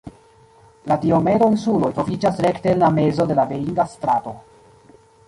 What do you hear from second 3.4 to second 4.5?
la Beringa Strato.